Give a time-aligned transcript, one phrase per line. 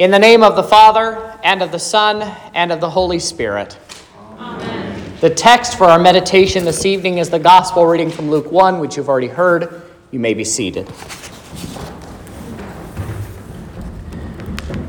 [0.00, 2.22] In the name of the Father, and of the Son,
[2.54, 3.76] and of the Holy Spirit.
[4.38, 5.12] Amen.
[5.20, 8.96] The text for our meditation this evening is the Gospel reading from Luke 1, which
[8.96, 9.82] you've already heard.
[10.10, 10.86] You may be seated.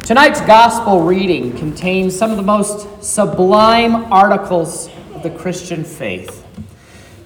[0.03, 6.47] Tonight's Gospel reading contains some of the most sublime articles of the Christian faith.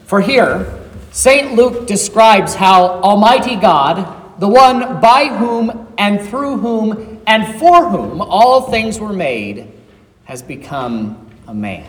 [0.05, 0.81] For here,
[1.11, 1.53] St.
[1.53, 8.21] Luke describes how Almighty God, the one by whom and through whom and for whom
[8.21, 9.71] all things were made,
[10.25, 11.87] has become a man.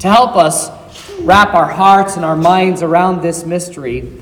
[0.00, 0.70] To help us
[1.20, 4.12] wrap our hearts and our minds around this mystery,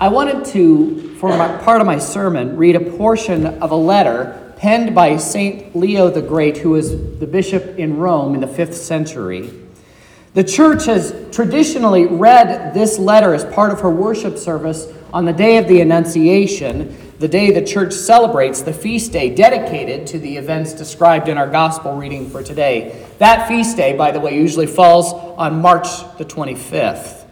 [0.00, 4.54] I wanted to, for my, part of my sermon, read a portion of a letter
[4.56, 5.74] penned by St.
[5.74, 9.52] Leo the Great, who was the bishop in Rome in the fifth century.
[10.34, 15.32] The church has traditionally read this letter as part of her worship service on the
[15.32, 20.36] day of the Annunciation, the day the church celebrates the feast day dedicated to the
[20.36, 23.06] events described in our gospel reading for today.
[23.18, 25.86] That feast day, by the way, usually falls on March
[26.18, 27.24] the 25th.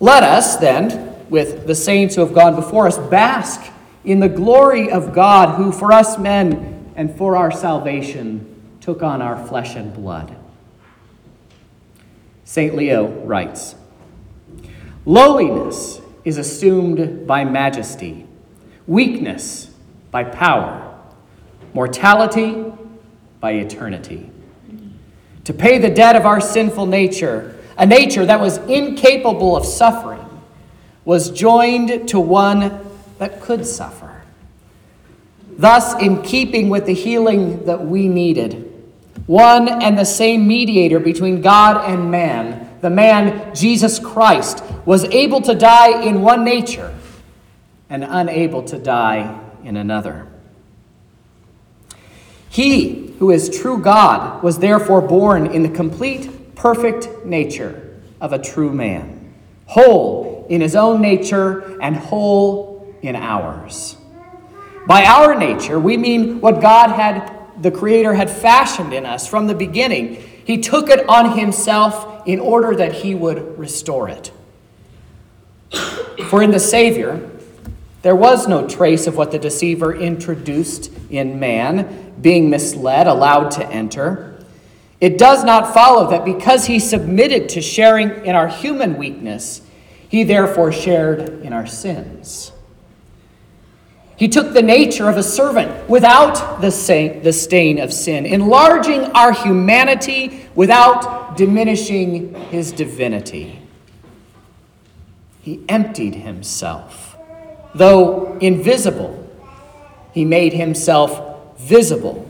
[0.00, 3.72] Let us, then, with the saints who have gone before us, bask
[4.04, 9.22] in the glory of God, who for us men and for our salvation took on
[9.22, 10.34] our flesh and blood.
[12.44, 12.74] St.
[12.74, 13.76] Leo writes
[15.04, 18.25] Lowliness is assumed by majesty,
[18.86, 19.70] weakness
[20.10, 20.94] by power,
[21.74, 22.64] mortality
[23.40, 24.30] by eternity.
[25.44, 30.24] To pay the debt of our sinful nature, a nature that was incapable of suffering,
[31.04, 32.80] was joined to one
[33.18, 34.22] that could suffer.
[35.58, 38.72] Thus, in keeping with the healing that we needed,
[39.26, 45.40] one and the same mediator between God and man, the man Jesus Christ, was able
[45.42, 46.95] to die in one nature
[47.88, 50.26] and unable to die in another.
[52.48, 58.38] He who is true God was therefore born in the complete, perfect nature of a
[58.38, 59.34] true man,
[59.66, 63.96] whole in his own nature and whole in ours.
[64.86, 69.48] By our nature, we mean what God had, the Creator had fashioned in us from
[69.48, 70.14] the beginning.
[70.44, 74.32] He took it on himself in order that he would restore it.
[76.30, 77.30] For in the Savior,
[78.02, 83.66] there was no trace of what the deceiver introduced in man, being misled, allowed to
[83.68, 84.38] enter.
[85.00, 89.62] It does not follow that because he submitted to sharing in our human weakness,
[90.08, 92.52] he therefore shared in our sins.
[94.16, 100.48] He took the nature of a servant without the stain of sin, enlarging our humanity
[100.54, 103.60] without diminishing his divinity.
[105.42, 107.05] He emptied himself.
[107.76, 109.22] Though invisible,
[110.12, 112.26] he made himself visible.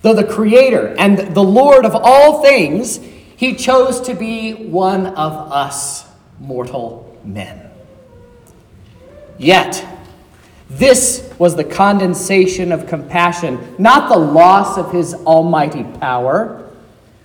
[0.00, 2.98] Though the Creator and the Lord of all things,
[3.36, 6.06] he chose to be one of us
[6.40, 7.70] mortal men.
[9.38, 9.86] Yet,
[10.70, 16.70] this was the condescension of compassion, not the loss of his almighty power.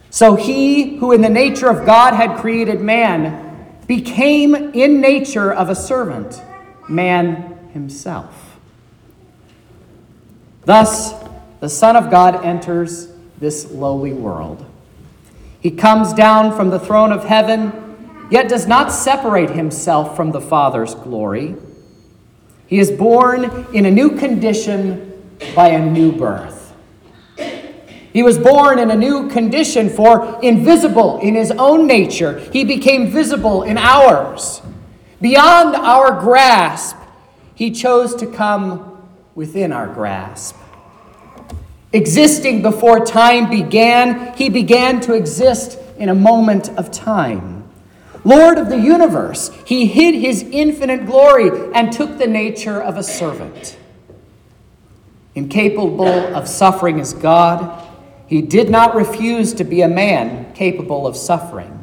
[0.10, 5.70] So he, who in the nature of God had created man, became in nature of
[5.70, 6.42] a servant,
[6.90, 8.60] man himself.
[10.66, 11.14] Thus,
[11.60, 13.10] the Son of God enters
[13.40, 14.66] this lowly world.
[15.60, 20.42] He comes down from the throne of heaven, yet does not separate himself from the
[20.42, 21.56] Father's glory.
[22.68, 25.24] He is born in a new condition
[25.56, 26.74] by a new birth.
[28.12, 33.12] He was born in a new condition, for invisible in his own nature, he became
[33.12, 34.62] visible in ours.
[35.20, 36.98] Beyond our grasp,
[37.56, 39.02] he chose to come
[39.34, 40.56] within our grasp.
[41.94, 47.64] Existing before time began, he began to exist in a moment of time.
[48.24, 53.04] Lord of the universe, he hid his infinite glory and took the nature of a
[53.04, 53.78] servant.
[55.34, 57.88] Incapable of suffering as God,
[58.28, 61.74] he did not refuse to be a man capable of suffering.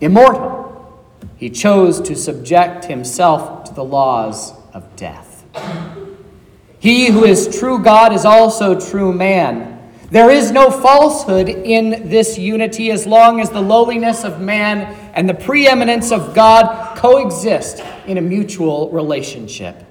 [0.00, 0.65] Immortal,
[1.36, 5.44] he chose to subject himself to the laws of death.
[6.78, 9.76] He who is true God is also true man
[10.10, 15.28] there is no falsehood in this unity as long as the lowliness of man and
[15.28, 19.82] the preeminence of God coexist in a mutual relationship.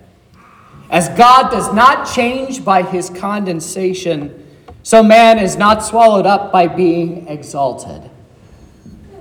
[0.90, 4.48] As God does not change by his condescension,
[4.84, 8.10] so man is not swallowed up by being exalted.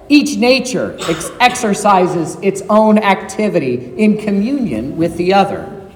[0.08, 5.90] Each nature ex- exercises its own activity in communion with the other.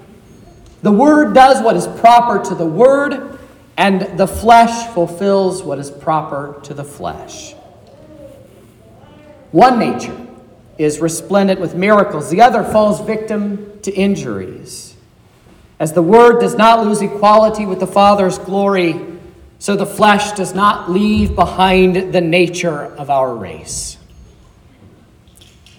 [0.82, 3.38] The Word does what is proper to the Word,
[3.76, 7.55] and the flesh fulfills what is proper to the flesh.
[9.50, 10.26] One nature
[10.78, 14.94] is resplendent with miracles, the other falls victim to injuries.
[15.81, 19.00] As the Word does not lose equality with the Father's glory,
[19.58, 23.98] so the flesh does not leave behind the nature of our race.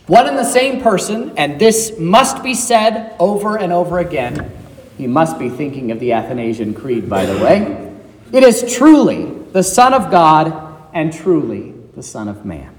[0.09, 4.51] One and the same person, and this must be said over and over again.
[4.97, 7.93] He must be thinking of the Athanasian Creed, by the way.
[8.31, 10.51] It is truly the Son of God
[10.95, 12.73] and truly the Son of Man.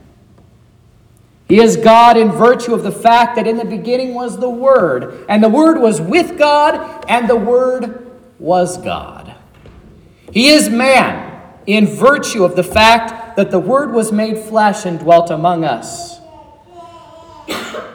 [1.47, 5.25] He is God in virtue of the fact that in the beginning was the Word,
[5.29, 8.11] and the Word was with God, and the Word
[8.41, 9.37] was God.
[10.33, 14.99] He is man in virtue of the fact that the Word was made flesh and
[14.99, 16.20] dwelt among us.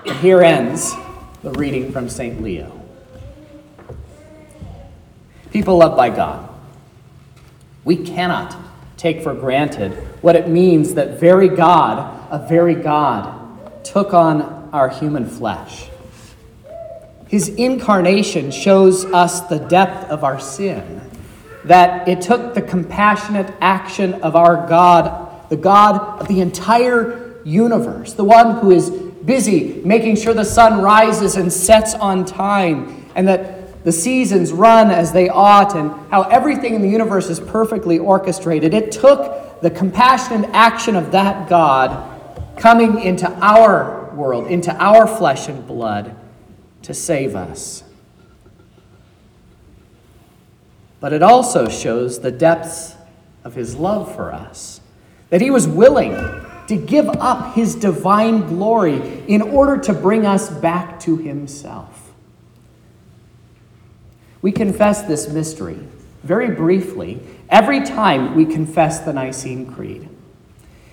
[0.06, 0.94] And here ends
[1.42, 2.42] the reading from St.
[2.42, 2.80] Leo.
[5.52, 6.50] People loved by God,
[7.84, 8.56] we cannot
[8.98, 14.90] take for granted what it means that very God, a very God, took on our
[14.90, 15.88] human flesh.
[17.28, 21.02] His incarnation shows us the depth of our sin,
[21.64, 28.14] that it took the compassionate action of our God, the God of the entire universe,
[28.14, 28.90] the one who is
[29.26, 34.92] busy making sure the sun rises and sets on time, and that the seasons run
[34.92, 38.74] as they ought, and how everything in the universe is perfectly orchestrated.
[38.74, 42.12] It took the compassionate action of that God
[42.58, 46.16] coming into our world, into our flesh and blood
[46.84, 47.84] to save us.
[51.00, 52.96] But it also shows the depths
[53.44, 54.82] of his love for us,
[55.30, 56.14] that he was willing
[56.68, 62.14] to give up his divine glory in order to bring us back to himself.
[64.42, 65.80] We confess this mystery
[66.24, 67.20] very briefly
[67.50, 70.10] every time we confess the Nicene Creed.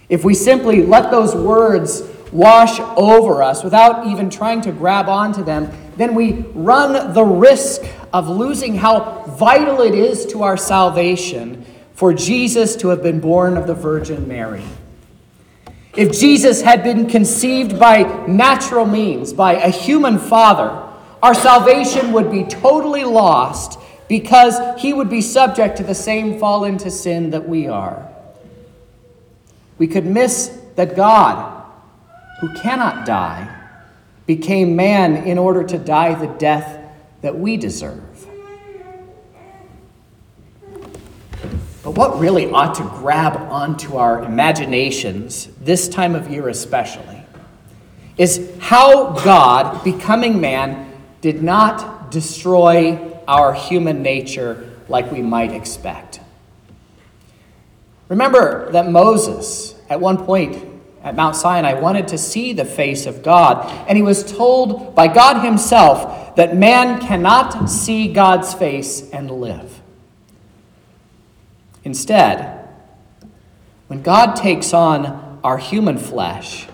[0.08, 2.02] If we simply let those words
[2.32, 7.82] wash over us without even trying to grab onto them, then we run the risk
[8.12, 11.64] of losing how vital it is to our salvation
[11.94, 14.64] for Jesus to have been born of the Virgin Mary.
[15.94, 20.88] If Jesus had been conceived by natural means, by a human father,
[21.22, 23.78] our salvation would be totally lost
[24.08, 28.08] because he would be subject to the same fall into sin that we are.
[29.78, 31.64] We could miss that God,
[32.40, 33.58] who cannot die,
[34.26, 36.78] became man in order to die the death
[37.20, 38.11] that we deserve.
[41.92, 47.22] But what really ought to grab onto our imaginations, this time of year especially,
[48.16, 50.90] is how God, becoming man,
[51.20, 52.98] did not destroy
[53.28, 56.20] our human nature like we might expect.
[58.08, 60.64] Remember that Moses, at one point
[61.02, 65.08] at Mount Sinai, wanted to see the face of God, and he was told by
[65.08, 69.81] God himself that man cannot see God's face and live.
[71.84, 72.68] Instead,
[73.88, 76.66] when God takes on our human flesh,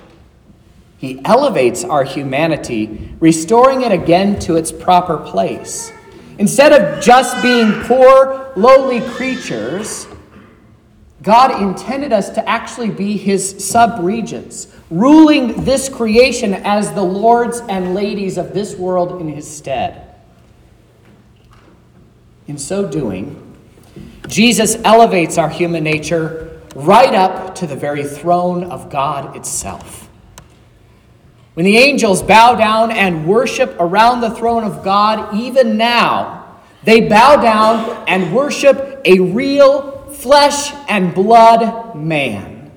[0.99, 5.93] he elevates our humanity, restoring it again to its proper place.
[6.39, 10.07] Instead of just being poor, lowly creatures,
[11.23, 17.95] God intended us to actually be his subregents, ruling this creation as the lords and
[17.95, 20.15] ladies of this world in his stead.
[22.47, 23.48] In so doing,
[24.29, 30.09] Jesus elevates our human nature right up to the very throne of God itself.
[31.55, 37.09] When the angels bow down and worship around the throne of God, even now, they
[37.09, 42.71] bow down and worship a real flesh and blood man.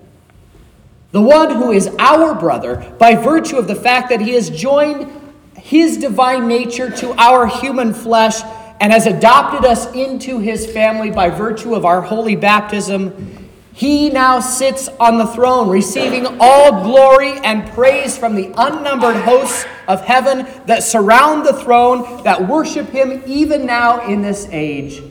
[1.12, 5.12] The one who is our brother by virtue of the fact that he has joined
[5.56, 8.42] his divine nature to our human flesh
[8.82, 13.48] and has adopted us into his family by virtue of our holy baptism.
[13.74, 19.66] He now sits on the throne, receiving all glory and praise from the unnumbered hosts
[19.88, 25.02] of heaven that surround the throne, that worship him even now in this age.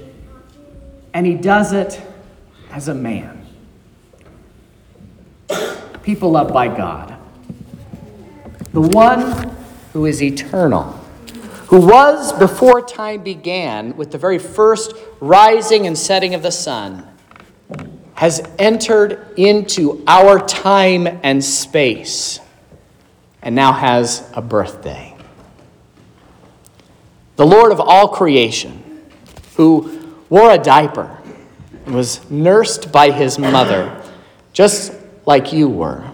[1.15, 2.03] And he does it
[2.71, 3.47] as a man.
[6.03, 7.17] People loved by God.
[8.73, 9.57] The one
[9.93, 11.00] who is eternal,
[11.71, 17.07] who was before time began with the very first rising and setting of the sun,
[18.15, 22.41] has entered into our time and space
[23.41, 25.17] and now has a birthday.
[27.37, 29.01] the Lord of all creation,
[29.55, 31.19] who wore a diaper
[31.87, 34.03] and was nursed by his mother,
[34.53, 34.93] just
[35.25, 36.05] like you were.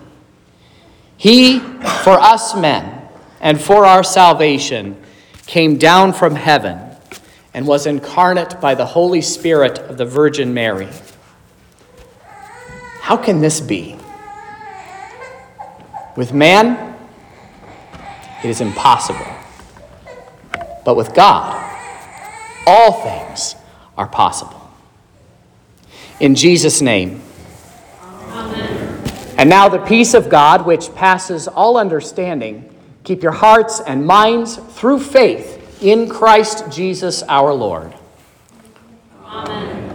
[1.17, 3.09] He, for us men
[3.41, 5.03] and for our salvation,
[5.47, 6.79] came down from heaven
[7.55, 10.89] and was incarnate by the Holy Spirit of the Virgin Mary.
[13.01, 13.97] How can this be?
[16.17, 16.97] With man,
[18.43, 19.27] it is impossible.
[20.85, 21.63] But with God,
[22.67, 23.55] all things
[23.97, 24.71] are possible.
[26.21, 27.23] In Jesus' name.
[28.31, 29.05] Amen.
[29.39, 32.76] And now the peace of God, which passes all understanding,
[33.07, 37.95] Keep your hearts and minds through faith in Christ Jesus our Lord.
[39.25, 39.76] Amen.